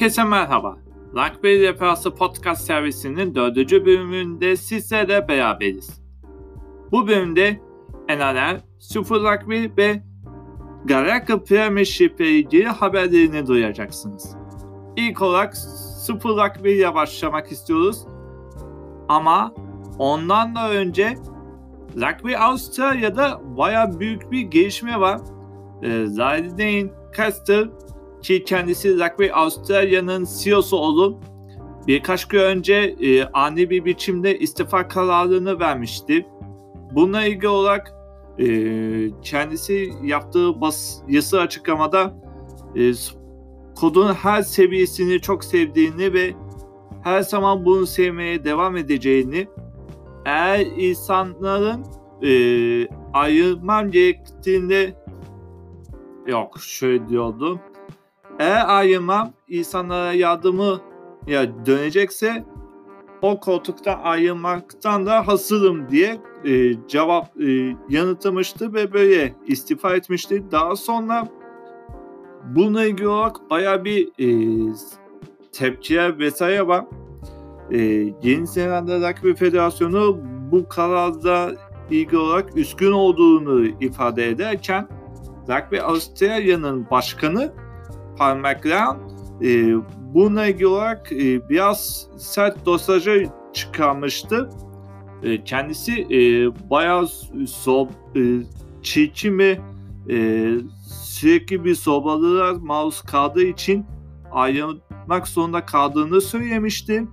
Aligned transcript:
Herkese 0.00 0.24
merhaba. 0.24 0.76
Rugby 1.12 1.68
Referansı 1.68 2.14
Podcast 2.14 2.64
servisinin 2.64 3.34
dördüncü 3.34 3.86
bölümünde 3.86 4.56
sizlerle 4.56 5.28
beraberiz. 5.28 6.00
Bu 6.92 7.08
bölümde 7.08 7.60
NRL, 8.08 8.60
Super 8.78 9.18
Rugby 9.18 9.66
ve 9.76 10.02
Garaka 10.84 11.42
Premiership 11.42 12.20
ile 12.20 12.30
ilgili 12.30 12.68
haberlerini 12.68 13.46
duyacaksınız. 13.46 14.36
İlk 14.96 15.22
olarak 15.22 15.56
Super 16.06 16.32
Rugby 16.32 16.78
ile 16.78 16.94
başlamak 16.94 17.52
istiyoruz. 17.52 18.06
Ama 19.08 19.54
ondan 19.98 20.54
da 20.54 20.70
önce 20.70 21.14
Rugby 21.96 22.36
Avustralya'da 22.36 23.40
baya 23.56 24.00
büyük 24.00 24.32
bir 24.32 24.40
gelişme 24.40 25.00
var. 25.00 25.20
Ee, 25.82 26.06
Zayden 26.06 26.90
Caster 27.16 27.68
ki 28.22 28.44
kendisi 28.44 28.94
Rugby 28.94 29.32
Avustralya'nın 29.32 30.28
CEO'su 30.38 30.76
olup 30.76 31.24
birkaç 31.86 32.28
gün 32.28 32.38
önce 32.40 32.74
e, 32.74 33.24
ani 33.24 33.70
bir 33.70 33.84
biçimde 33.84 34.38
istifa 34.38 34.88
kararını 34.88 35.60
vermişti. 35.60 36.26
Bununla 36.94 37.24
ilgili 37.24 37.48
olarak 37.48 37.92
e, 38.38 38.46
kendisi 39.22 39.90
yaptığı 40.02 40.60
bas 40.60 40.98
yazı 41.08 41.40
açıklamada 41.40 42.14
e, 42.76 42.92
kodun 43.80 44.14
her 44.14 44.42
seviyesini 44.42 45.20
çok 45.20 45.44
sevdiğini 45.44 46.12
ve 46.12 46.34
her 47.02 47.20
zaman 47.22 47.64
bunu 47.64 47.86
sevmeye 47.86 48.44
devam 48.44 48.76
edeceğini 48.76 49.48
eğer 50.24 50.66
insanların 50.76 51.84
e, 52.22 52.32
ayırmam 53.12 53.90
gerektiğinde 53.90 54.94
yok 56.26 56.60
şöyle 56.60 57.08
diyordu 57.08 57.60
eğer 58.40 58.64
ayrılmam 58.66 59.32
insanlara 59.48 60.12
yardımı 60.12 60.80
ya 61.26 61.66
dönecekse 61.66 62.44
o 63.22 63.40
koltuktan 63.40 64.00
ayrılmaktan 64.02 65.06
da 65.06 65.28
hazırım 65.28 65.88
diye 65.90 66.20
e, 66.44 66.72
cevap 66.88 67.40
e, 67.40 67.76
yanıtlamıştı 67.88 68.74
ve 68.74 68.92
böyle 68.92 69.34
istifa 69.46 69.96
etmişti. 69.96 70.44
Daha 70.50 70.76
sonra 70.76 71.28
bununla 72.44 72.84
ilgili 72.84 73.08
olarak 73.08 73.50
baya 73.50 73.84
bir 73.84 74.08
e, 74.18 74.28
tepkiler 75.52 76.18
vesaire 76.18 76.66
var. 76.66 76.84
E, 77.70 77.78
Yeni 78.22 78.46
Zelanda 78.46 79.10
Rugby 79.10 79.32
Federasyonu 79.32 80.18
bu 80.52 80.68
kararda 80.68 81.52
ilgili 81.90 82.18
olarak 82.18 82.56
üskün 82.56 82.92
olduğunu 82.92 83.66
ifade 83.66 84.28
ederken 84.28 84.88
Rugby 85.48 85.80
Avustralya'nın 85.80 86.90
başkanı 86.90 87.52
McLaren 88.20 88.96
e, 89.42 89.74
bununla 90.14 90.46
ilgili 90.46 90.66
olarak 90.66 91.12
e, 91.12 91.48
biraz 91.48 92.06
sert 92.16 92.66
dosajı 92.66 93.26
çıkarmıştı. 93.52 94.50
E, 95.22 95.44
kendisi 95.44 96.02
e, 96.02 96.20
bayağı 96.70 97.06
so, 97.48 97.88
e, 98.16 98.20
çirkin 98.82 99.38
ve 99.38 99.60
e, 100.10 100.48
sürekli 101.04 101.64
bir 101.64 101.74
sobalığa 101.74 102.54
maruz 102.54 103.02
kaldığı 103.02 103.44
için 103.44 103.86
ayrılmak 104.32 105.28
zorunda 105.28 105.66
kaldığını 105.66 106.20
söylemişti. 106.20 107.08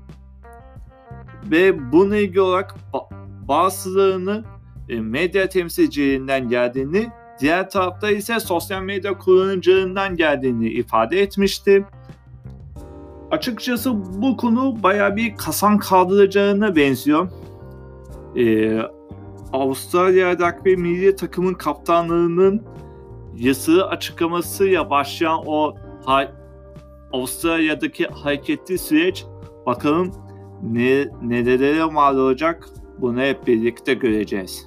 Ve 1.51 1.91
bununla 1.91 2.17
ilgili 2.17 2.41
olarak 2.41 2.75
bazılarını 3.47 4.43
e, 4.89 5.01
medya 5.01 5.49
temsilcilerinden 5.49 6.49
geldiğini 6.49 7.09
Diğer 7.39 7.69
tarafta 7.69 8.09
ise 8.11 8.39
sosyal 8.39 8.81
medya 8.81 9.17
kullanıcılarından 9.17 10.15
geldiğini 10.15 10.69
ifade 10.69 11.21
etmişti. 11.21 11.85
Açıkçası 13.31 13.93
bu 14.21 14.37
konu 14.37 14.83
baya 14.83 15.15
bir 15.15 15.35
kasan 15.35 15.77
kaldıracağına 15.77 16.75
benziyor. 16.75 17.29
Ee, 18.35 18.79
Avustralya 19.53 20.33
Rugby 20.33 20.75
milli 20.75 21.15
takımın 21.15 21.53
kaptanlığının 21.53 22.63
yası 23.37 23.87
açıklamasıyla 23.87 24.89
başlayan 24.89 25.39
o 25.45 25.75
ha- 26.05 26.31
Avustralya'daki 27.13 28.07
hareketli 28.07 28.77
süreç 28.77 29.25
bakalım 29.65 30.11
ne, 30.63 31.07
nelere 31.21 31.83
mal 31.83 32.17
olacak 32.17 32.69
bunu 32.97 33.21
hep 33.21 33.47
birlikte 33.47 33.93
göreceğiz. 33.93 34.66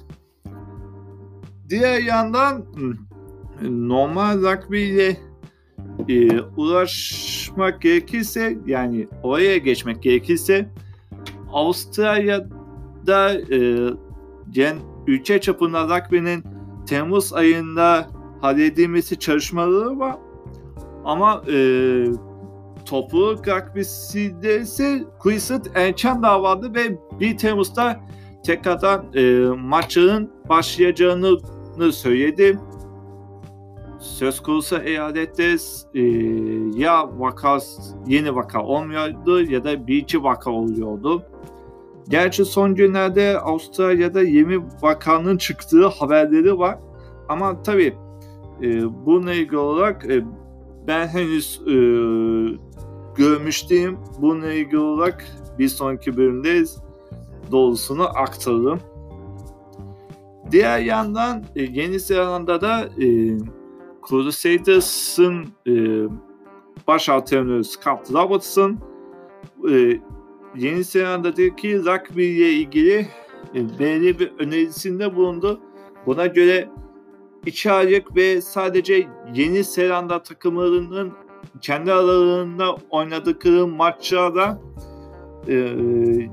Diğer 1.71 2.01
yandan 2.01 2.65
normal 3.61 4.37
rugby 4.37 4.89
ile 4.89 5.17
e, 6.09 6.41
uğraşmak 6.41 7.81
gerekirse 7.81 8.57
yani 8.65 9.07
oraya 9.23 9.57
geçmek 9.57 10.03
gerekirse 10.03 10.69
Avustralya'da 11.53 13.33
e, 13.55 13.89
gen, 14.49 14.77
ülke 15.07 15.41
çapında 15.41 15.83
rugby'nin 15.83 16.43
Temmuz 16.85 17.33
ayında 17.33 18.07
halledilmesi 18.41 19.19
çalışmaları 19.19 19.99
var. 19.99 20.15
Ama 21.05 21.43
e, 21.53 22.05
topluluk 22.85 23.47
rugby'sinde 23.47 24.61
ise 24.61 25.03
Queensland 25.19 25.65
erken 25.75 26.23
davadı 26.23 26.75
ve 26.75 26.97
1 27.19 27.37
Temmuz'da 27.37 27.99
tekrardan 28.45 29.05
e, 29.15 29.21
maçların 29.57 30.31
başlayacağını 30.49 31.37
söyledi. 31.91 32.59
Söz 33.99 34.39
konusu 34.39 34.77
eyalette 34.77 35.55
e, 35.93 36.01
ya 36.75 37.19
vaka 37.19 37.59
yeni 38.07 38.35
vaka 38.35 38.63
olmuyordu 38.63 39.41
ya 39.41 39.63
da 39.63 39.87
bir 39.87 39.97
iki 39.97 40.23
vaka 40.23 40.51
oluyordu. 40.51 41.23
Gerçi 42.09 42.45
son 42.45 42.75
günlerde 42.75 43.39
Avustralya'da 43.39 44.21
yeni 44.21 44.59
vakanın 44.81 45.37
çıktığı 45.37 45.87
haberleri 45.87 46.57
var. 46.57 46.79
Ama 47.29 47.63
tabii 47.63 47.93
e, 48.61 48.83
bununla 49.05 49.33
ilgili 49.33 49.57
olarak 49.57 50.05
e, 50.05 50.23
ben 50.87 51.07
henüz 51.07 51.61
e, 51.67 51.73
görmüştüm. 53.15 53.97
Bununla 54.21 54.53
ilgili 54.53 54.79
olarak 54.79 55.25
bir 55.59 55.67
sonraki 55.67 56.17
bölümde 56.17 56.63
doğrusunu 57.51 58.03
aktarırım. 58.03 58.79
Diğer 60.51 60.79
yandan 60.79 61.43
e, 61.55 61.63
Yeni 61.63 61.99
Zelanda'da 61.99 62.89
e, 63.01 63.37
Crusaders'ın 64.09 65.45
e, 65.67 65.73
baş 66.87 67.09
antrenörü 67.09 67.63
Scott 67.63 68.13
Robertson 68.13 68.79
e, 69.71 69.99
Yeni 70.55 70.83
Zelanda'daki 70.83 71.79
rugby 71.85 72.37
ile 72.37 72.49
ilgili 72.49 73.07
e, 73.55 73.79
belirli 73.79 74.19
bir 74.19 74.31
önerisinde 74.39 75.15
bulundu. 75.15 75.59
Buna 76.05 76.25
göre 76.25 76.69
iki 77.45 77.71
aylık 77.71 78.15
ve 78.15 78.41
sadece 78.41 79.07
Yeni 79.35 79.63
Zelanda 79.63 80.23
takımlarının 80.23 81.13
kendi 81.61 81.93
aralarında 81.93 82.75
oynadıkları 82.89 83.67
maçlarda 83.67 84.61
e, 85.47 85.53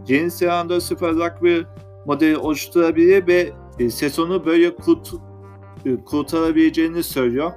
Yeni 0.09 0.31
Zelanda 0.31 0.81
Süper 0.81 1.11
Rugby 1.15 1.61
modeli 2.07 2.37
oluşturabilir 2.37 3.27
ve 3.27 3.53
e, 3.79 3.91
sezonu 3.91 4.47
böyle 4.47 4.77
kurt, 4.77 5.15
e, 5.87 5.97
kurtarabileceğini 6.05 7.03
söylüyor. 7.03 7.53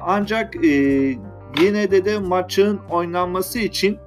Ancak 0.00 0.64
e, 0.64 0.68
yine 1.60 1.90
de 1.90 2.04
de 2.04 2.18
maçın 2.18 2.80
oynanması 2.90 3.58
için 3.58 3.98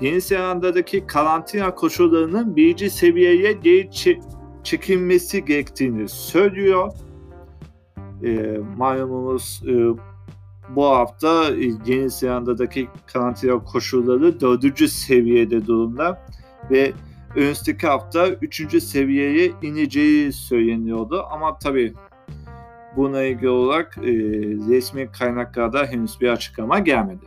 Yeni 0.00 0.20
Zelanda'daki 0.20 1.06
karantina 1.06 1.74
koşullarının 1.74 2.56
birinci 2.56 2.90
seviyeye 2.90 3.52
geri 3.52 3.90
çekilmesi 4.64 5.44
gerektiğini 5.44 6.08
söylüyor. 6.08 6.92
E, 8.24 8.58
malumunuz 8.76 9.62
e, 9.68 9.74
bu 10.76 10.84
hafta 10.84 11.50
e, 11.50 11.70
Yeni 11.86 12.10
Zelanda'daki 12.10 12.88
karantina 13.06 13.64
koşulları 13.64 14.40
dördüncü 14.40 14.88
seviyede 14.88 15.66
durumda 15.66 16.26
ve 16.70 16.92
önümüzdeki 17.36 17.86
hafta 17.86 18.28
3. 18.28 18.82
seviyeye 18.82 19.52
ineceği 19.62 20.32
söyleniyordu. 20.32 21.26
Ama 21.30 21.58
tabii 21.58 21.94
buna 22.96 23.22
ilgili 23.22 23.48
olarak 23.48 23.98
e, 23.98 24.10
resmi 24.68 25.12
kaynaklarda 25.12 25.86
henüz 25.86 26.20
bir 26.20 26.28
açıklama 26.28 26.78
gelmedi. 26.78 27.26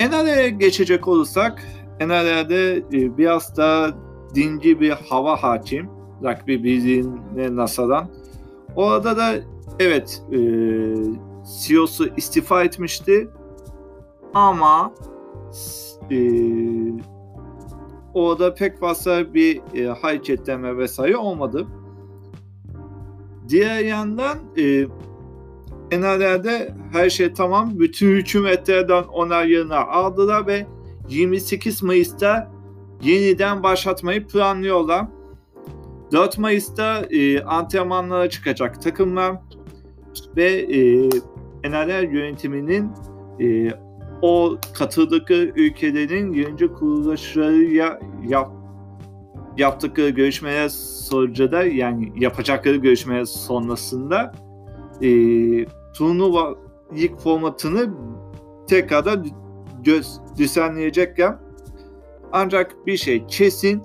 NRL'e 0.00 0.50
geçecek 0.50 1.08
olursak 1.08 1.64
NRL'de 2.00 2.76
e, 2.76 3.18
biraz 3.18 3.56
daha 3.56 3.90
dinci 4.34 4.80
bir 4.80 4.90
hava 4.90 5.42
hakim. 5.42 5.90
Rugby 6.22 6.54
bildiğine 6.54 7.56
NASA'dan. 7.56 8.08
Orada 8.76 9.16
da 9.16 9.34
evet 9.78 10.22
e, 10.32 10.38
CEO'su 11.60 12.08
istifa 12.16 12.64
etmişti 12.64 13.28
ama 14.34 14.92
e, 16.10 16.18
orada 18.14 18.54
pek 18.54 18.80
fazla 18.80 19.34
bir 19.34 19.60
e, 19.74 19.86
hareketlenme 19.86 20.76
vesaire 20.76 21.16
olmadı. 21.16 21.66
Diğer 23.48 23.84
yandan 23.84 24.38
e, 24.56 24.86
NR'de 25.92 26.74
her 26.92 27.10
şey 27.10 27.32
tamam. 27.32 27.78
Bütün 27.78 28.16
hükümetlerden 28.16 29.02
onayını 29.02 29.76
aldılar 29.76 30.46
ve 30.46 30.66
28 31.08 31.82
Mayıs'ta 31.82 32.50
yeniden 33.02 33.62
başlatmayı 33.62 34.26
planlıyorlar. 34.26 35.06
4 36.12 36.38
Mayıs'ta 36.38 37.02
e, 37.10 37.42
antrenmanlara 37.42 38.30
çıkacak 38.30 38.82
takımlar 38.82 39.36
ve 40.36 40.44
e, 40.44 41.08
NRL 41.70 42.12
yönetiminin 42.12 42.90
e, 43.40 43.70
o 44.22 44.56
katıldıkları 44.74 45.52
ülkelerin 45.56 46.32
yönetici 46.32 46.72
kuruluşlarıyla 46.72 48.00
yap, 48.28 48.50
yaptıkları 49.56 50.08
görüşmeler 50.08 50.68
sonucunda 50.68 51.62
yani 51.64 52.12
yapacakları 52.16 52.76
görüşmeler 52.76 53.24
sonrasında 53.24 54.32
e, 55.02 55.10
turnuva 55.94 56.54
lig 56.96 57.18
formatını 57.18 57.90
tekrardan 58.68 59.26
göz, 59.84 60.20
düzenleyecekler. 60.38 61.34
Ancak 62.32 62.86
bir 62.86 62.96
şey 62.96 63.26
kesin 63.26 63.82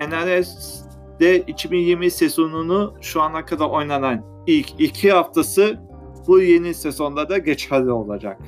NRS'de 0.00 1.40
2020 1.40 2.10
sezonunu 2.10 2.94
şu 3.00 3.22
ana 3.22 3.44
kadar 3.44 3.66
oynanan 3.70 4.24
ilk 4.46 4.80
iki 4.80 5.12
haftası 5.12 5.78
bu 6.26 6.40
yeni 6.40 6.74
sezonda 6.74 7.28
da 7.28 7.38
geçerli 7.38 7.90
olacak. 7.90 8.40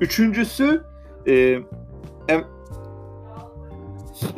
Üçüncüsü 0.00 0.82
e, 1.26 1.58
em, 2.28 2.44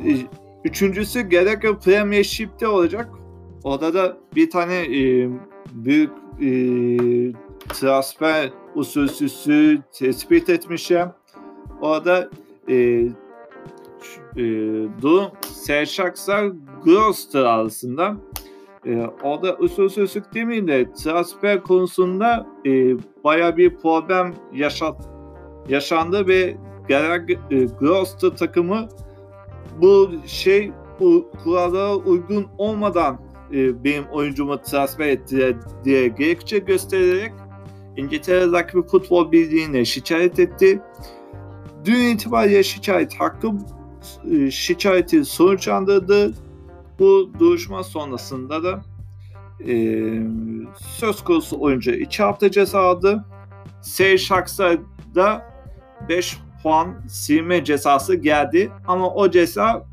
e, 0.05 0.17
üçüncüsü 0.65 1.29
Gallagher 1.29 1.79
Premiership'te 1.79 2.69
olacak. 2.69 3.09
Orada 3.65 3.95
da 3.95 4.17
bir 4.37 4.51
tane 4.51 4.75
e, 4.75 5.31
büyük 5.73 6.11
e, 6.41 6.51
transfer 7.69 8.51
usulsüzü 8.75 9.83
tespit 9.93 10.49
etmişim. 10.49 11.07
Orada 11.81 12.31
e, 12.69 12.75
e, 14.37 14.43
durum 15.03 15.31
Serşaksar 15.53 16.51
Grosster 16.85 17.45
arasında. 17.45 18.17
E, 18.87 19.07
orada 19.23 19.57
usulsüzlük 19.57 20.35
demeyeyim 20.35 20.69
de 20.69 20.93
transfer 20.93 21.63
konusunda 21.63 22.47
e, 22.67 22.97
baya 23.25 23.57
bir 23.57 23.77
problem 23.77 24.35
yaşat, 24.53 25.09
yaşandı 25.69 26.29
ve 26.29 26.57
Gerard 26.89 27.29
e, 27.29 28.37
takımı 28.37 28.89
bu 29.81 30.11
şey 30.27 30.73
bu 31.01 31.31
kurallara 31.45 31.97
uygun 31.97 32.47
olmadan 32.59 33.21
e, 33.53 33.85
benim 33.85 34.05
oyuncumu 34.05 34.63
transfer 34.63 35.07
ettiler 35.09 35.55
diye 35.85 36.09
gerekçe 36.09 36.59
göstererek 36.59 37.33
İngiltere 37.97 38.47
Rugby 38.47 38.89
Futbol 38.89 39.33
Birliği'ne 39.33 39.85
şikayet 39.85 40.39
etti. 40.39 40.83
Dün 41.85 42.15
itibariyle 42.15 42.63
şikayet 42.63 43.15
hakkı 43.15 43.53
e, 44.33 44.51
şikayeti 44.51 45.25
sonuçlandırdı. 45.25 46.35
Bu 46.99 47.31
duruşma 47.39 47.83
sonrasında 47.83 48.65
da 48.65 48.83
e, 49.69 50.05
söz 50.79 51.25
konusu 51.25 51.61
oyuncu 51.61 51.91
2 51.91 52.23
hafta 52.23 52.51
ceza 52.51 52.81
aldı. 52.81 53.25
Sey 53.83 54.19
Şaks'a 54.19 54.73
da 55.15 55.50
5 56.11 56.39
puan 56.63 56.95
silme 57.09 57.65
cezası 57.65 58.15
geldi. 58.15 58.73
Ama 58.87 59.15
o 59.15 59.31
ceza 59.31 59.87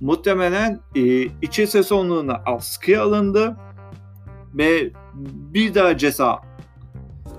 muhtemelen 0.00 0.80
e, 0.94 1.22
iki 1.22 1.66
sezonluğuna 1.66 2.42
askıya 2.46 3.02
alındı 3.02 3.56
ve 4.54 4.90
bir 5.52 5.74
daha 5.74 5.96
ceza 5.96 6.38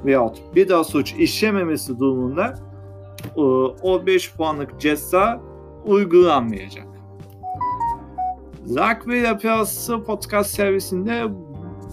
veyahut 0.06 0.38
bir 0.56 0.70
daha 0.70 0.84
suç 0.84 1.14
işlememesi 1.14 2.00
durumunda 2.00 2.60
e, 3.36 3.42
o 3.82 4.06
5 4.06 4.34
puanlık 4.34 4.80
ceza 4.80 5.42
uygulanmayacak. 5.86 6.88
Rugby 8.70 9.22
Yapısı 9.22 10.04
podcast 10.04 10.50
servisinde 10.50 11.24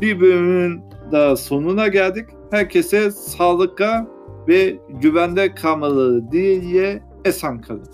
bir 0.01 0.21
bölümün 0.21 0.83
daha 1.13 1.37
sonuna 1.37 1.89
geldik. 1.89 2.29
Herkese 2.51 3.11
sağlıkla 3.11 4.18
ve 4.49 4.77
güvende 4.89 5.55
kalmaları 5.55 6.33
diye 6.33 7.03
esen 7.25 7.61
kalın. 7.61 7.89